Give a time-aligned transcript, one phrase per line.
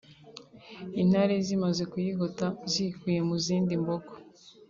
[1.01, 4.13] Intare zimaze kuyigota ziyikuye mu zindi mbogo